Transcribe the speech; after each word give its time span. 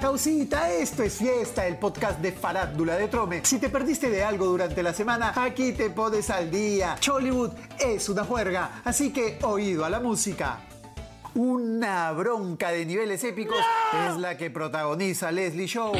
Chausita, 0.00 0.72
esto 0.72 1.02
es 1.02 1.18
Fiesta, 1.18 1.66
el 1.66 1.76
podcast 1.76 2.20
de 2.20 2.32
Farándula 2.32 2.96
de 2.96 3.06
Trome. 3.08 3.44
Si 3.44 3.58
te 3.58 3.68
perdiste 3.68 4.08
de 4.08 4.24
algo 4.24 4.46
durante 4.46 4.82
la 4.82 4.94
semana, 4.94 5.34
aquí 5.36 5.72
te 5.72 5.90
pones 5.90 6.30
al 6.30 6.50
día. 6.50 6.96
Chollywood 6.98 7.50
es 7.78 8.08
una 8.08 8.24
juerga, 8.24 8.80
así 8.82 9.12
que 9.12 9.38
oído 9.42 9.84
a 9.84 9.90
la 9.90 10.00
música. 10.00 10.60
Una 11.34 12.10
bronca 12.12 12.70
de 12.70 12.86
niveles 12.86 13.22
épicos 13.24 13.58
es 14.08 14.16
la 14.16 14.38
que 14.38 14.50
protagoniza 14.50 15.30
Leslie 15.30 15.68
Show. 15.68 15.92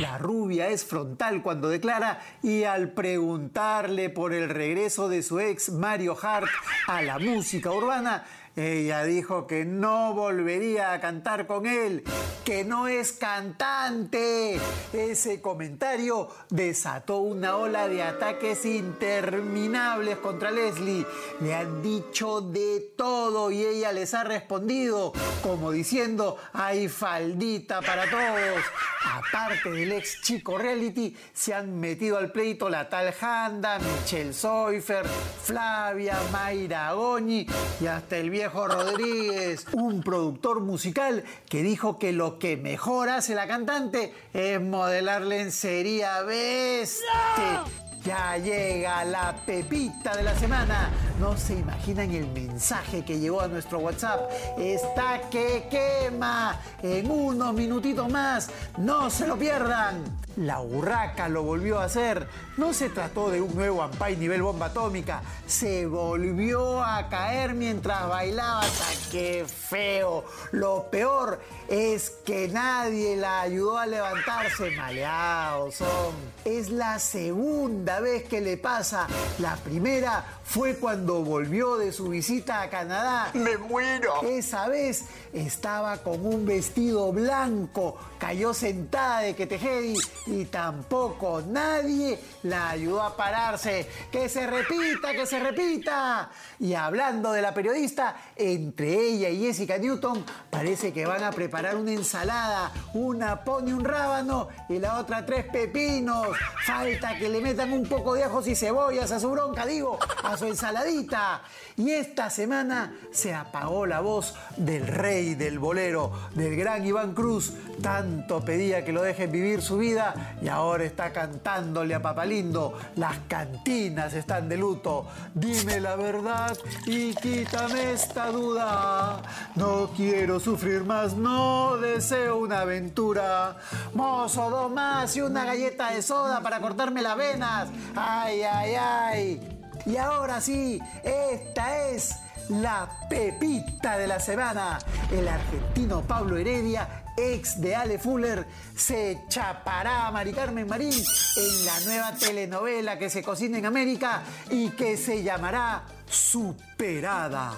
La 0.00 0.18
rubia 0.18 0.68
es 0.68 0.84
frontal 0.84 1.42
cuando 1.42 1.70
declara 1.70 2.20
y 2.42 2.64
al 2.64 2.90
preguntarle 2.90 4.10
por 4.10 4.34
el 4.34 4.50
regreso 4.50 5.08
de 5.08 5.22
su 5.22 5.40
ex 5.40 5.70
Mario 5.70 6.16
Hart 6.20 6.46
a 6.86 7.00
la 7.00 7.18
música 7.18 7.72
urbana, 7.72 8.24
ella 8.56 9.04
dijo 9.04 9.46
que 9.46 9.66
no 9.66 10.14
volvería 10.14 10.94
a 10.94 11.00
cantar 11.00 11.46
con 11.46 11.66
él, 11.66 12.02
que 12.42 12.64
no 12.64 12.88
es 12.88 13.12
cantante. 13.12 14.58
Ese 14.94 15.42
comentario 15.42 16.28
desató 16.48 17.18
una 17.18 17.56
ola 17.56 17.86
de 17.86 18.02
ataques 18.02 18.64
interminables 18.64 20.16
contra 20.16 20.50
Leslie. 20.50 21.06
Le 21.40 21.54
han 21.54 21.82
dicho 21.82 22.40
de 22.40 22.94
todo 22.96 23.50
y 23.50 23.62
ella 23.62 23.92
les 23.92 24.14
ha 24.14 24.24
respondido 24.24 25.12
como 25.42 25.70
diciendo, 25.70 26.38
hay 26.52 26.88
faldita 26.88 27.80
para 27.82 28.08
todos. 28.10 28.64
Aparte 29.04 29.70
del 29.70 29.92
ex 29.92 30.22
chico 30.22 30.58
reality, 30.58 31.16
se 31.32 31.54
han 31.54 31.78
metido 31.78 32.18
al 32.18 32.32
pleito 32.32 32.68
la 32.68 32.88
tal 32.88 33.14
Handa, 33.20 33.78
Michelle 33.78 34.32
Soifer, 34.32 35.06
Flavia, 35.06 36.18
Mayra 36.32 36.92
Goñi 36.94 37.46
y 37.80 37.86
hasta 37.86 38.16
el 38.16 38.30
Rodríguez, 38.54 39.66
un 39.72 40.02
productor 40.02 40.60
musical 40.60 41.24
que 41.48 41.62
dijo 41.62 41.98
que 41.98 42.12
lo 42.12 42.38
que 42.38 42.56
mejor 42.56 43.08
hace 43.08 43.34
la 43.34 43.46
cantante 43.46 44.14
es 44.32 44.60
modelar 44.60 45.22
lencería 45.22 46.22
bestia. 46.22 47.64
Ya 48.04 48.38
llega 48.38 49.04
la 49.04 49.34
pepita 49.44 50.16
de 50.16 50.22
la 50.22 50.38
semana. 50.38 50.90
No 51.18 51.36
se 51.36 51.54
imaginan 51.54 52.12
el 52.12 52.28
mensaje 52.28 53.04
que 53.04 53.18
llegó 53.18 53.40
a 53.40 53.48
nuestro 53.48 53.80
WhatsApp. 53.80 54.30
Está 54.56 55.22
que 55.28 55.66
quema. 55.68 56.60
En 56.82 57.10
unos 57.10 57.52
minutitos 57.52 58.08
más. 58.08 58.48
No 58.78 59.10
se 59.10 59.26
lo 59.26 59.36
pierdan. 59.36 60.04
La 60.36 60.60
urraca 60.60 61.28
lo 61.28 61.42
volvió 61.42 61.78
a 61.78 61.84
hacer. 61.84 62.28
No 62.58 62.74
se 62.74 62.90
trató 62.90 63.30
de 63.30 63.40
un 63.40 63.54
nuevo 63.54 63.82
Ampay 63.82 64.16
nivel 64.16 64.42
bomba 64.42 64.66
atómica. 64.66 65.22
Se 65.46 65.86
volvió 65.86 66.82
a 66.82 67.08
caer 67.08 67.54
mientras 67.54 68.06
bailaba. 68.06 68.60
¡Hasta 68.60 69.10
qué 69.10 69.46
feo! 69.46 70.24
Lo 70.52 70.90
peor 70.90 71.40
es 71.68 72.10
que 72.24 72.48
nadie 72.48 73.16
la 73.16 73.40
ayudó 73.40 73.78
a 73.78 73.86
levantarse. 73.86 74.70
Maleados 74.72 75.76
son. 75.76 76.14
Es 76.44 76.68
la 76.68 76.98
segunda 76.98 78.00
vez 78.00 78.24
que 78.24 78.42
le 78.42 78.58
pasa. 78.58 79.06
La 79.38 79.56
primera 79.56 80.24
fue 80.44 80.76
cuando 80.76 81.24
volvió 81.24 81.76
de 81.76 81.92
su 81.92 82.10
visita 82.10 82.60
a 82.60 82.70
Canadá. 82.70 83.30
¡Me 83.34 83.56
muero! 83.56 84.22
Esa 84.22 84.68
vez 84.68 85.06
estaba 85.32 85.98
con 85.98 86.24
un 86.24 86.44
vestido 86.44 87.10
blanco. 87.10 87.96
Cayó 88.18 88.54
sentada 88.54 89.20
de 89.20 89.34
que 89.34 89.46
tejedi 89.46 89.94
y 90.26 90.44
tampoco 90.46 91.42
nadie 91.46 92.18
la 92.42 92.70
ayudó 92.70 93.02
a 93.02 93.16
pararse. 93.16 93.88
¡Que 94.10 94.28
se 94.28 94.46
repita, 94.46 95.12
que 95.12 95.26
se 95.26 95.38
repita! 95.38 96.30
Y 96.58 96.74
hablando 96.74 97.32
de 97.32 97.42
la 97.42 97.54
periodista, 97.54 98.16
entre 98.34 98.94
ella 98.94 99.28
y 99.28 99.40
Jessica 99.40 99.78
Newton 99.78 100.24
parece 100.50 100.92
que 100.92 101.06
van 101.06 101.22
a 101.22 101.30
preparar 101.30 101.76
una 101.76 101.92
ensalada. 101.92 102.72
Una 102.94 103.44
pone 103.44 103.72
un 103.72 103.84
rábano 103.84 104.48
y 104.68 104.78
la 104.78 104.98
otra 104.98 105.24
tres 105.24 105.46
pepinos. 105.46 106.28
Falta 106.66 107.16
que 107.16 107.28
le 107.28 107.40
metan 107.40 107.72
un 107.72 107.86
poco 107.86 108.14
de 108.14 108.24
ajos 108.24 108.48
y 108.48 108.56
cebollas 108.56 109.12
a 109.12 109.20
su 109.20 109.30
bronca, 109.30 109.66
digo, 109.66 109.98
a 110.24 110.36
su 110.36 110.46
ensaladita. 110.46 111.42
Y 111.76 111.90
esta 111.90 112.30
semana 112.30 112.94
se 113.12 113.34
apagó 113.34 113.86
la 113.86 114.00
voz 114.00 114.34
del 114.56 114.86
rey 114.86 115.34
del 115.34 115.58
bolero, 115.58 116.12
del 116.34 116.56
gran 116.56 116.84
Iván 116.84 117.14
Cruz. 117.14 117.52
Tanto 117.82 118.44
pedía 118.44 118.84
que 118.84 118.92
lo 118.92 119.02
dejen 119.02 119.30
vivir 119.30 119.62
su 119.62 119.76
vida 119.76 120.14
y 120.40 120.48
ahora 120.48 120.84
está 120.84 121.12
cantándole 121.12 121.94
a 121.94 122.02
Papalindo. 122.02 122.78
Las 122.96 123.18
cantinas 123.28 124.14
están 124.14 124.48
de 124.48 124.56
luto. 124.56 125.06
Dime 125.34 125.80
la 125.80 125.96
verdad 125.96 126.56
y 126.86 127.14
quítame 127.14 127.92
esta 127.92 128.30
duda. 128.30 129.22
No 129.54 129.90
quiero 129.96 130.40
sufrir 130.40 130.84
más, 130.84 131.14
no 131.14 131.76
deseo 131.76 132.38
una 132.38 132.60
aventura. 132.60 133.56
Mozo, 133.94 134.50
dos 134.50 134.70
más 134.70 135.16
y 135.16 135.20
una 135.20 135.44
galleta 135.44 135.90
de 135.90 136.02
soda 136.02 136.40
para 136.40 136.60
cortarme 136.60 137.02
las 137.02 137.16
venas. 137.16 137.68
Ay, 137.94 138.42
ay, 138.42 138.74
ay. 138.74 139.58
Y 139.86 139.96
ahora 139.96 140.40
sí, 140.40 140.80
esta 141.04 141.88
es 141.88 142.16
la 142.48 142.88
pepita 143.08 143.98
de 143.98 144.06
la 144.06 144.20
semana. 144.20 144.78
El 145.10 145.26
argentino 145.28 146.02
Pablo 146.02 146.36
Heredia, 146.36 147.04
ex 147.16 147.60
de 147.60 147.74
Ale 147.74 147.98
Fuller, 147.98 148.46
se 148.74 149.22
chapará 149.28 150.06
a 150.06 150.10
Mari 150.10 150.32
Carmen 150.32 150.68
Marín 150.68 150.92
en 150.92 151.66
la 151.66 151.80
nueva 151.80 152.12
telenovela 152.12 152.98
que 152.98 153.10
se 153.10 153.22
cocina 153.22 153.58
en 153.58 153.66
América 153.66 154.22
y 154.50 154.70
que 154.70 154.96
se 154.96 155.22
llamará 155.22 155.84
Superada. 156.08 157.54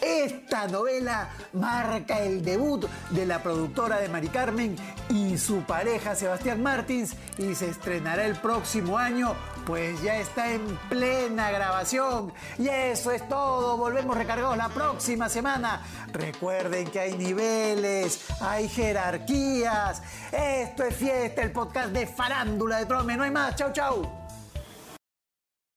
Esta 0.00 0.66
novela 0.66 1.28
marca 1.52 2.20
el 2.20 2.42
debut 2.42 2.86
de 3.10 3.26
la 3.26 3.42
productora 3.42 4.00
de 4.00 4.08
Mari 4.08 4.28
Carmen 4.28 4.76
y 5.10 5.36
su 5.36 5.62
pareja 5.62 6.14
Sebastián 6.14 6.62
Martins 6.62 7.14
y 7.36 7.54
se 7.54 7.68
estrenará 7.68 8.24
el 8.24 8.36
próximo 8.36 8.96
año, 8.96 9.34
pues 9.66 10.00
ya 10.02 10.16
está 10.16 10.52
en 10.52 10.62
plena 10.88 11.50
grabación. 11.50 12.32
Y 12.58 12.68
eso 12.68 13.10
es 13.10 13.28
todo, 13.28 13.76
volvemos 13.76 14.16
recargados 14.16 14.56
la 14.56 14.68
próxima 14.70 15.28
semana. 15.28 15.82
Recuerden 16.12 16.88
que 16.90 17.00
hay 17.00 17.18
niveles, 17.18 18.24
hay 18.40 18.68
jerarquías. 18.68 20.02
Esto 20.32 20.84
es 20.84 20.96
Fiesta, 20.96 21.42
el 21.42 21.52
podcast 21.52 21.90
de 21.90 22.06
Farándula 22.06 22.78
de 22.78 22.86
Trome. 22.86 23.16
No 23.16 23.24
hay 23.24 23.30
más, 23.30 23.54
chau 23.56 23.72
chau. 23.72 24.19